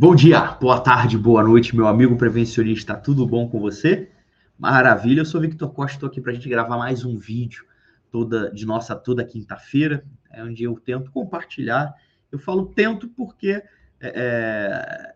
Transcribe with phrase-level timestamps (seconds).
[0.00, 2.96] Bom dia, boa tarde, boa noite, meu amigo prevencionista.
[2.96, 4.10] Tudo bom com você?
[4.58, 7.66] Maravilha, eu sou Victor Costa, estou aqui para a gente gravar mais um vídeo
[8.10, 11.94] toda de nossa toda quinta-feira, é onde eu tento compartilhar.
[12.32, 13.62] Eu falo tento porque
[14.00, 15.12] é,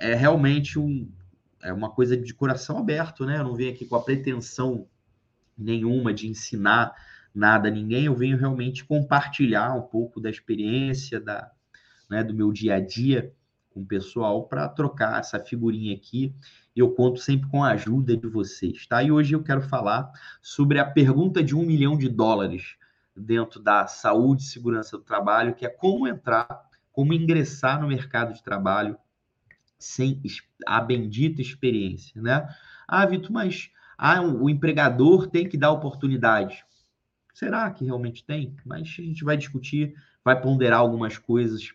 [0.00, 1.08] é, é realmente um,
[1.62, 3.38] é uma coisa de coração aberto, né?
[3.38, 4.88] Eu não venho aqui com a pretensão
[5.56, 6.92] nenhuma de ensinar
[7.32, 11.52] nada a ninguém, eu venho realmente compartilhar um pouco da experiência, da,
[12.10, 13.32] né, do meu dia a dia
[13.76, 16.34] com o pessoal para trocar essa figurinha aqui.
[16.74, 19.02] Eu conto sempre com a ajuda de vocês, tá?
[19.02, 20.10] E hoje eu quero falar
[20.40, 22.76] sobre a pergunta de um milhão de dólares
[23.14, 28.32] dentro da saúde e segurança do trabalho, que é como entrar, como ingressar no mercado
[28.32, 28.96] de trabalho
[29.78, 30.22] sem
[30.66, 32.48] a bendita experiência, né?
[32.88, 36.64] Ah, Vitor, mas ah, o empregador tem que dar oportunidade.
[37.34, 38.56] Será que realmente tem?
[38.64, 41.74] Mas a gente vai discutir, vai ponderar algumas coisas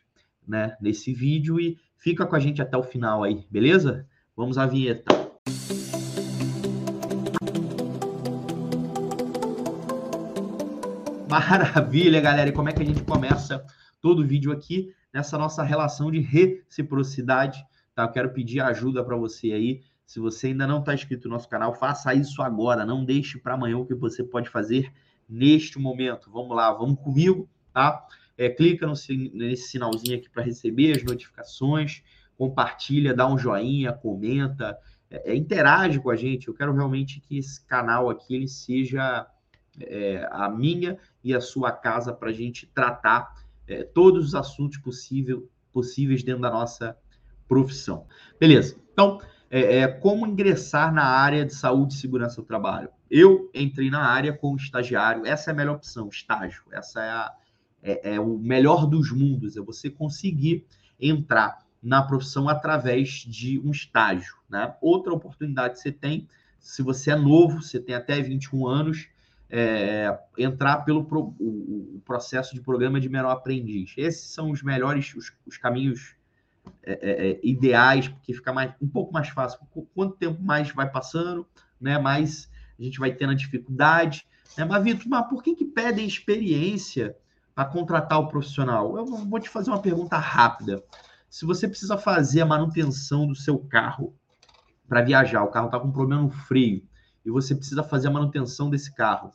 [0.51, 4.07] né, nesse vídeo e Fica com a gente até o final aí, beleza?
[4.35, 5.13] Vamos à vinheta.
[11.29, 12.49] Maravilha, galera.
[12.49, 13.63] E como é que a gente começa
[14.01, 17.63] todo o vídeo aqui nessa nossa relação de reciprocidade?
[17.93, 18.05] Tá?
[18.05, 19.83] Eu quero pedir ajuda para você aí.
[20.03, 22.83] Se você ainda não está inscrito no nosso canal, faça isso agora.
[22.83, 24.91] Não deixe para amanhã o que você pode fazer
[25.29, 26.31] neste momento.
[26.31, 28.07] Vamos lá, vamos comigo, tá?
[28.41, 28.93] É, clica no,
[29.33, 32.01] nesse sinalzinho aqui para receber as notificações,
[32.35, 34.75] compartilha, dá um joinha, comenta,
[35.11, 36.47] é, é, interage com a gente.
[36.47, 39.27] Eu quero realmente que esse canal aqui ele seja
[39.79, 43.31] é, a minha e a sua casa para a gente tratar
[43.67, 46.97] é, todos os assuntos possível, possíveis dentro da nossa
[47.47, 48.07] profissão.
[48.39, 48.75] Beleza?
[48.91, 52.89] Então, é, é, como ingressar na área de saúde e segurança do trabalho?
[53.07, 56.63] Eu entrei na área como estagiário, essa é a melhor opção, estágio.
[56.71, 57.31] Essa é a,
[57.81, 60.65] é, é o melhor dos mundos, é você conseguir
[60.99, 64.35] entrar na profissão através de um estágio.
[64.49, 64.73] Né?
[64.81, 66.27] Outra oportunidade que você tem,
[66.59, 69.07] se você é novo, você tem até 21 anos,
[69.49, 73.93] é, entrar pelo pro, o, o, processo de programa de menor aprendiz.
[73.97, 76.15] Esses são os melhores, os, os caminhos
[76.83, 79.59] é, é, é ideais, porque fica mais, um pouco mais fácil.
[79.93, 81.45] Quanto tempo mais vai passando,
[81.81, 82.49] né, mais
[82.79, 84.25] a gente vai tendo a dificuldade.
[84.57, 84.63] Né?
[84.63, 87.15] Mas, Vitor, mas por que, que pedem experiência
[87.55, 88.97] a contratar o profissional?
[88.97, 90.83] Eu vou te fazer uma pergunta rápida.
[91.29, 94.13] Se você precisa fazer a manutenção do seu carro
[94.87, 96.83] para viajar, o carro está com um problema no freio,
[97.23, 99.31] e você precisa fazer a manutenção desse carro,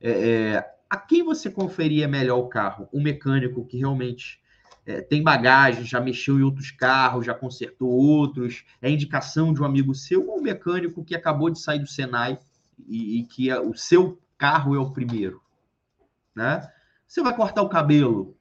[0.00, 2.88] é, é, a quem você conferia melhor o carro?
[2.92, 4.40] Um mecânico que realmente
[4.84, 9.64] é, tem bagagem, já mexeu em outros carros, já consertou outros, é indicação de um
[9.64, 12.38] amigo seu, ou um mecânico que acabou de sair do Senai
[12.88, 15.40] e, e que é, o seu carro é o primeiro?
[16.34, 16.66] Né?
[17.10, 18.38] Você vai cortar o cabelo?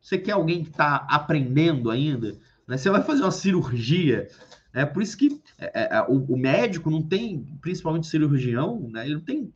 [0.00, 2.32] Você quer alguém que está aprendendo ainda?
[2.66, 2.78] Né?
[2.78, 4.26] Você vai fazer uma cirurgia?
[4.72, 9.04] É por isso que é, é, é, o, o, médico não tem, principalmente cirurgião, né?
[9.04, 9.52] ele não tem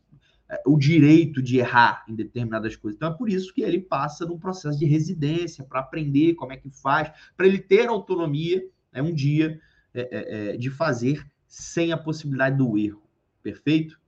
[0.47, 2.97] é, o direito de errar em determinadas coisas.
[2.97, 6.57] Então é por isso que ele passa num processo de residência para aprender como é
[6.57, 8.63] que faz, para ele ter autonomia
[8.93, 9.59] né, um dia
[9.91, 13.01] é, é, de fazer sem a possibilidade do erro.
[13.41, 13.99] Perfeito?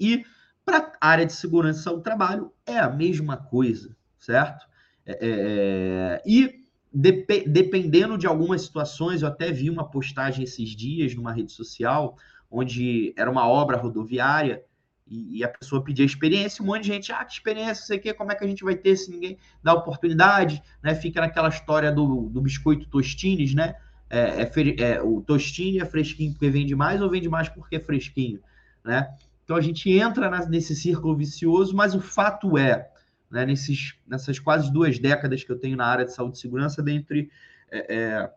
[0.00, 0.24] E
[0.64, 4.66] para a área de segurança do trabalho, é a mesma coisa, certo?
[5.06, 10.70] É, é, é, e dep dependendo de algumas situações, eu até vi uma postagem esses
[10.70, 12.16] dias numa rede social,
[12.50, 14.62] onde era uma obra rodoviária
[15.06, 18.14] e, e a pessoa pedia experiência, um monte de gente, ah, que experiência, sei que,
[18.14, 20.94] como é que a gente vai ter se ninguém dá oportunidade, né?
[20.94, 23.76] Fica naquela história do, do biscoito Tostines, né?
[24.08, 27.80] É, é, é, o Tostine é fresquinho porque vende mais ou vende mais porque é
[27.80, 28.40] fresquinho,
[28.84, 29.12] né?
[29.44, 32.90] Então a gente entra nesse círculo vicioso, mas o fato é,
[33.30, 36.82] né, nesses, nessas quase duas décadas que eu tenho na área de saúde e segurança,
[36.82, 37.30] dentre
[37.70, 38.32] é, é,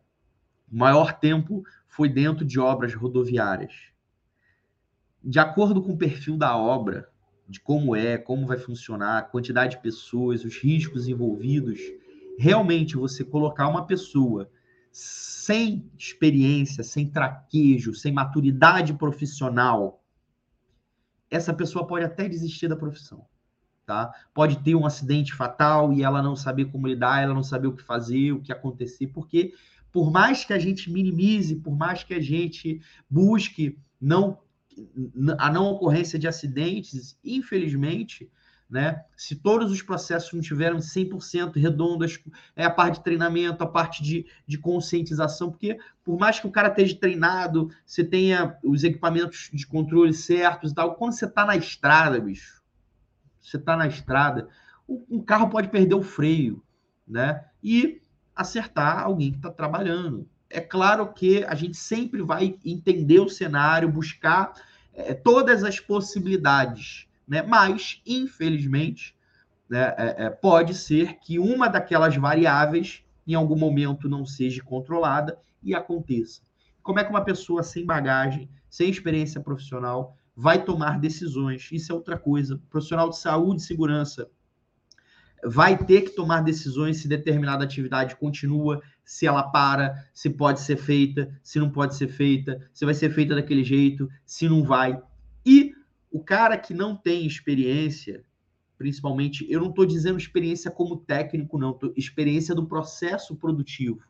[0.69, 3.73] maior tempo foi dentro de obras rodoviárias.
[5.23, 7.09] De acordo com o perfil da obra,
[7.47, 11.79] de como é, como vai funcionar, a quantidade de pessoas, os riscos envolvidos,
[12.38, 14.50] realmente você colocar uma pessoa
[14.91, 20.03] sem experiência, sem traquejo, sem maturidade profissional
[21.29, 23.26] essa pessoa pode até desistir da profissão.
[23.85, 24.14] Tá?
[24.34, 27.76] Pode ter um acidente fatal e ela não saber como lidar, ela não saber o
[27.76, 29.53] que fazer, o que acontecer, porque
[29.94, 34.40] por mais que a gente minimize, por mais que a gente busque não
[35.40, 38.30] a não ocorrência de acidentes, infelizmente,
[38.69, 39.03] né?
[39.16, 42.19] Se todos os processos não tiveram 100% redondos,
[42.55, 46.52] é a parte de treinamento, a parte de, de conscientização, porque por mais que o
[46.52, 51.46] cara esteja treinado, você tenha os equipamentos de controle certos e tal, quando você está
[51.46, 52.61] na estrada, bicho,
[53.41, 54.49] você está na estrada,
[54.87, 56.63] um carro pode perder o freio,
[57.08, 57.46] né?
[57.63, 58.02] E
[58.35, 60.29] acertar alguém que está trabalhando.
[60.49, 64.53] É claro que a gente sempre vai entender o cenário, buscar
[64.93, 67.41] é, todas as possibilidades, né?
[67.41, 69.16] Mas, infelizmente,
[69.70, 75.38] né, é, é, pode ser que uma daquelas variáveis em algum momento não seja controlada
[75.62, 76.41] e aconteça.
[76.82, 81.68] Como é que uma pessoa sem bagagem, sem experiência profissional, vai tomar decisões?
[81.72, 82.62] Isso é outra coisa.
[82.70, 84.30] profissional de saúde e segurança
[85.44, 90.78] vai ter que tomar decisões se determinada atividade continua, se ela para, se pode ser
[90.78, 95.00] feita, se não pode ser feita, se vai ser feita daquele jeito, se não vai.
[96.28, 98.22] Cara que não tem experiência,
[98.78, 104.02] principalmente, eu não estou dizendo experiência como técnico, não, experiência do processo produtivo,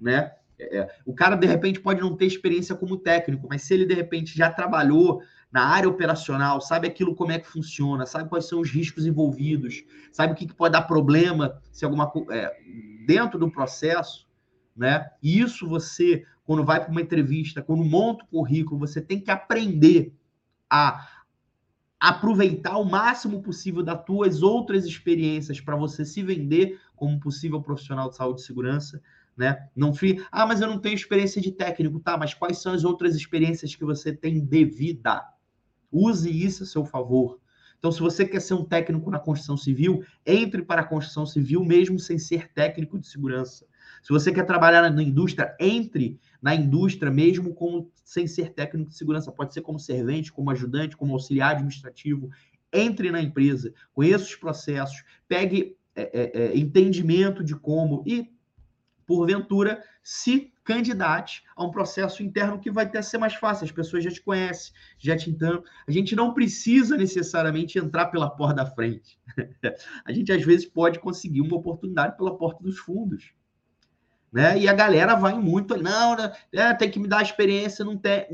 [0.00, 0.32] né?
[0.58, 3.84] É, é, o cara, de repente, pode não ter experiência como técnico, mas se ele,
[3.84, 5.20] de repente, já trabalhou
[5.52, 9.84] na área operacional, sabe aquilo como é que funciona, sabe quais são os riscos envolvidos,
[10.10, 12.56] sabe o que, que pode dar problema se alguma é,
[13.06, 14.26] dentro do processo,
[14.74, 15.06] né?
[15.22, 19.30] E isso você, quando vai para uma entrevista, quando monta o currículo, você tem que
[19.30, 20.14] aprender
[20.70, 21.17] a
[22.00, 28.08] aproveitar o máximo possível das tuas outras experiências para você se vender como possível profissional
[28.08, 29.02] de saúde e segurança,
[29.36, 29.68] né?
[29.74, 32.16] Não fui, ah, mas eu não tenho experiência de técnico, tá?
[32.16, 35.24] Mas quais são as outras experiências que você tem de vida?
[35.90, 37.40] Use isso a seu favor.
[37.78, 41.64] Então, se você quer ser um técnico na construção civil, entre para a construção civil
[41.64, 43.64] mesmo sem ser técnico de segurança.
[44.02, 48.96] Se você quer trabalhar na indústria, entre na indústria mesmo como sem ser técnico de
[48.96, 49.32] segurança.
[49.32, 52.30] Pode ser como servente, como ajudante, como auxiliar administrativo.
[52.72, 58.30] Entre na empresa, conheça os processos, pegue é, é, é entendimento de como e,
[59.06, 64.04] porventura, se candidate a um processo interno que vai até ser mais fácil, as pessoas
[64.04, 65.62] já te conhecem, já te entendem.
[65.86, 69.18] A gente não precisa necessariamente entrar pela porta da frente.
[70.04, 73.32] a gente às vezes pode conseguir uma oportunidade pela porta dos fundos.
[74.32, 74.58] Né?
[74.58, 76.32] E a galera vai muito, não, né?
[76.52, 78.26] É, tem que me dar experiência, não tem.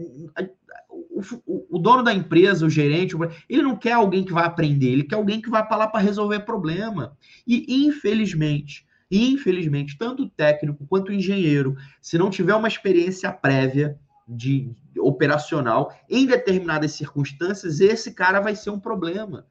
[0.88, 3.14] O, o, o, dono da empresa, o gerente,
[3.48, 6.00] ele não quer alguém que vai aprender, ele quer alguém que vai para lá para
[6.00, 7.16] resolver problema.
[7.46, 13.98] E infelizmente, Infelizmente, tanto o técnico quanto o engenheiro, se não tiver uma experiência prévia
[14.26, 19.46] de operacional em determinadas circunstâncias, esse cara vai ser um problema.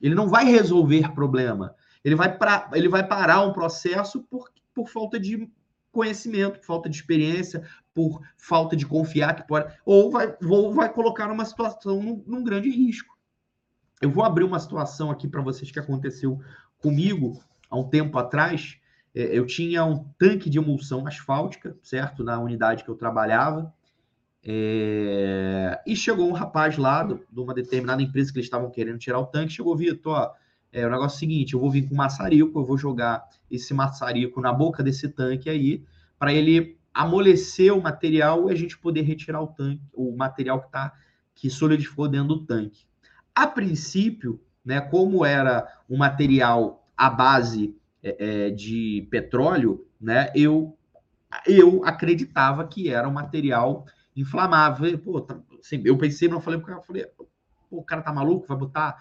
[0.00, 1.74] Ele não vai resolver problema.
[2.04, 4.50] Ele vai, pra, ele vai parar um processo por,
[4.84, 5.48] por falta de
[5.92, 7.62] conhecimento, por falta de experiência,
[7.92, 12.44] por falta de confiar que pode, ou vai, ou vai colocar numa situação num, num
[12.44, 13.18] grande risco.
[14.00, 16.40] Eu vou abrir uma situação aqui para vocês que aconteceu
[16.78, 18.78] comigo há um tempo atrás,
[19.14, 22.24] é, eu tinha um tanque de emulsão asfáltica, certo?
[22.24, 23.72] Na unidade que eu trabalhava.
[24.42, 25.78] É...
[25.86, 29.26] E chegou um rapaz lá de uma determinada empresa que eles estavam querendo tirar o
[29.26, 29.52] tanque.
[29.52, 30.32] Chegou, Vitor, ó,
[30.72, 34.40] é o negócio é seguinte: eu vou vir com maçarico, eu vou jogar esse maçarico
[34.40, 35.84] na boca desse tanque aí,
[36.18, 40.66] para ele amolecer o material e a gente poder retirar o tanque, o material que
[40.66, 40.92] está
[41.34, 42.84] que solidificou dentro do tanque.
[43.34, 50.76] A princípio, né, como era um material a base é, é, de petróleo, né, eu,
[51.46, 54.98] eu acreditava que era um material inflamável.
[54.98, 57.06] Pô, tá, assim, eu pensei, não falei porque eu falei,
[57.70, 58.98] o cara tá maluco, vai botar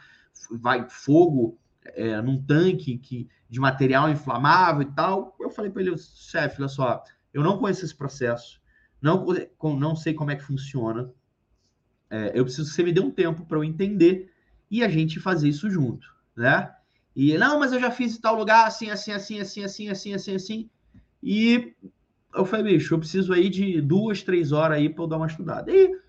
[0.51, 5.35] vai fogo é, num tanque que, de material inflamável e tal.
[5.39, 7.03] Eu falei para ele, chefe, olha só,
[7.33, 8.61] eu não conheço esse processo,
[9.01, 9.25] não,
[9.77, 11.11] não sei como é que funciona.
[12.09, 14.31] É, eu preciso que você me dê um tempo para eu entender
[14.69, 16.73] e a gente fazer isso junto, né?
[17.15, 20.13] E não, mas eu já fiz em tal lugar, assim, assim, assim, assim, assim, assim,
[20.13, 20.69] assim, assim.
[21.21, 21.75] E
[22.33, 25.27] eu falei, bicho, eu preciso aí de duas, três horas aí para eu dar uma
[25.27, 25.71] estudada.
[25.71, 25.99] E,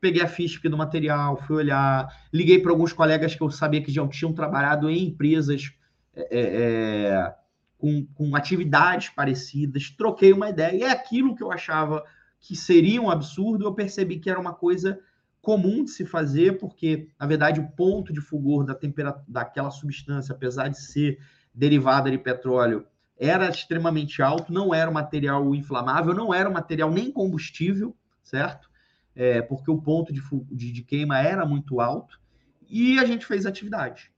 [0.00, 3.90] peguei a ficha do material, fui olhar, liguei para alguns colegas que eu sabia que
[3.90, 5.72] já tinham trabalhado em empresas
[6.14, 7.34] é, é, é,
[7.78, 10.74] com, com atividades parecidas, troquei uma ideia.
[10.74, 12.04] E é aquilo que eu achava
[12.40, 14.98] que seria um absurdo, eu percebi que era uma coisa
[15.40, 20.34] comum de se fazer, porque, na verdade, o ponto de fulgor da temperatura daquela substância,
[20.34, 21.18] apesar de ser
[21.54, 22.84] derivada de petróleo,
[23.18, 28.68] era extremamente alto, não era um material inflamável, não era um material nem combustível, certo?
[29.16, 32.20] É, porque o ponto de, de, de queima era muito alto,
[32.68, 34.12] e a gente fez atividade,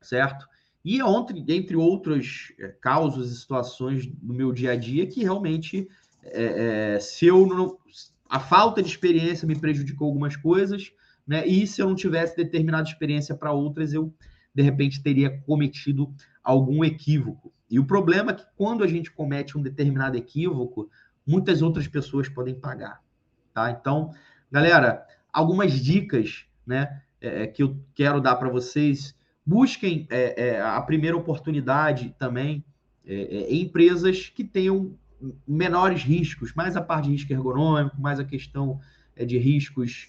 [0.00, 0.46] certo?
[0.84, 5.88] E ontem, entre outras é, causas e situações do meu dia a dia, que realmente,
[6.22, 7.78] é, é, se eu não,
[8.28, 10.92] a falta de experiência me prejudicou algumas coisas,
[11.26, 11.46] né?
[11.46, 14.14] E se eu não tivesse determinada experiência para outras, eu
[14.54, 17.52] de repente teria cometido algum equívoco.
[17.70, 20.90] E o problema é que quando a gente comete um determinado equívoco,
[21.26, 23.02] muitas outras pessoas podem pagar,
[23.54, 23.70] tá?
[23.70, 24.12] Então,
[24.50, 29.14] galera, algumas dicas, né, é, é que eu quero dar para vocês.
[29.46, 32.64] Busquem é, é, a primeira oportunidade também
[33.06, 34.98] é, é, empresas que tenham
[35.46, 38.80] menores riscos, mais a parte de risco ergonômico, mais a questão
[39.16, 40.08] de riscos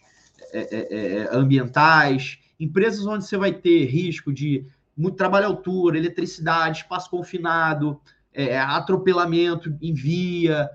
[1.31, 4.65] ambientais, empresas onde você vai ter risco de
[4.97, 8.01] muito trabalho à altura, eletricidade, espaço confinado,
[8.67, 10.69] atropelamento em via,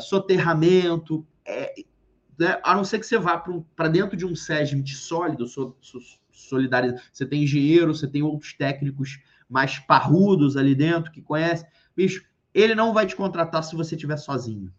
[0.00, 1.24] soterramento,
[2.38, 2.60] né?
[2.62, 3.42] a não ser que você vá
[3.74, 5.98] para dentro de um segment sólido, so, so,
[6.30, 12.24] solidário, você tem engenheiro, você tem outros técnicos mais parrudos ali dentro que conhecem, bicho,
[12.54, 14.72] ele não vai te contratar se você estiver sozinho,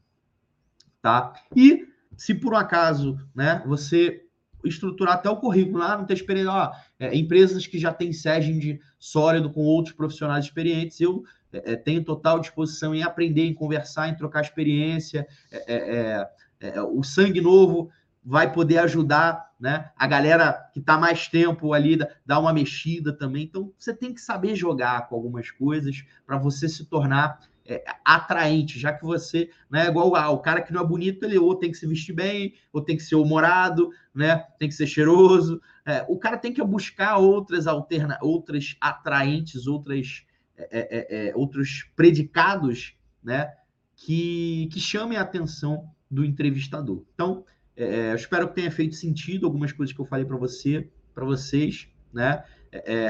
[1.02, 1.34] tá?
[1.56, 4.26] E se por um acaso, né, você
[4.64, 8.12] estruturar até o currículo lá, não ter experiência, ó, é, empresas que já têm
[8.60, 13.54] de sólido com outros profissionais experientes, eu é, é, tenho total disposição em aprender, em
[13.54, 16.28] conversar, em trocar experiência, é,
[16.60, 17.90] é, é o sangue novo
[18.24, 23.44] vai poder ajudar né, a galera que está mais tempo ali, dar uma mexida também.
[23.44, 28.80] Então, você tem que saber jogar com algumas coisas para você se tornar é, atraente,
[28.80, 31.72] já que você, né, igual ah, o cara que não é bonito, ele ou tem
[31.72, 35.62] que se vestir bem, ou tem que ser humorado, né, tem que ser cheiroso.
[35.86, 40.24] É, o cara tem que buscar outras alterna outras atraentes, outras,
[40.58, 43.52] é, é, é, outros predicados, né,
[43.96, 47.04] que, que chamem a atenção do entrevistador.
[47.14, 51.24] Então, eu espero que tenha feito sentido algumas coisas que eu falei para você, para
[51.24, 52.44] vocês, né?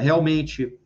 [0.00, 0.78] realmente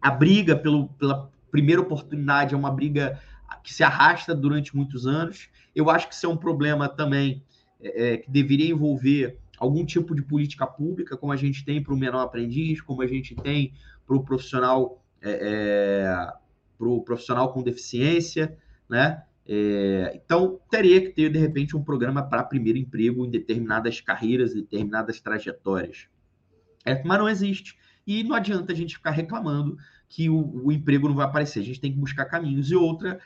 [0.00, 3.20] a briga pelo, pela primeira oportunidade é uma briga
[3.62, 5.48] que se arrasta durante muitos anos.
[5.74, 7.42] Eu acho que isso é um problema também
[7.80, 11.92] é, é que deveria envolver algum tipo de política pública, como a gente tem para
[11.92, 13.72] o menor aprendiz, como a gente tem
[14.06, 16.32] para o profissional, é, é
[16.76, 18.56] pro profissional com deficiência,
[18.88, 19.22] né?
[19.50, 24.52] É, então, teria que ter, de repente, um programa para primeiro emprego em determinadas carreiras,
[24.52, 26.06] determinadas trajetórias.
[26.84, 27.78] É, mas não existe.
[28.06, 31.60] E não adianta a gente ficar reclamando que o, o emprego não vai aparecer.
[31.60, 32.70] A gente tem que buscar caminhos.
[32.70, 33.18] E outra,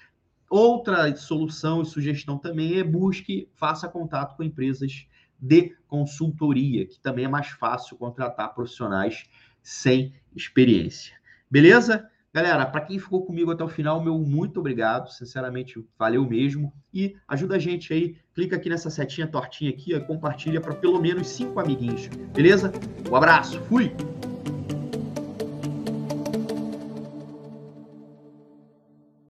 [0.48, 5.06] outra solução e sugestão também é busque, faça contato com empresas
[5.40, 9.24] de consultoria, que também é mais fácil contratar profissionais
[9.60, 11.14] sem experiência.
[11.50, 12.08] Beleza?
[12.34, 16.72] Galera, para quem ficou comigo até o final, meu muito obrigado, sinceramente, valeu mesmo.
[16.92, 20.98] E ajuda a gente aí, clica aqui nessa setinha tortinha aqui, ó, compartilha para pelo
[20.98, 22.72] menos cinco amiguinhos, beleza?
[23.10, 23.92] Um abraço, fui!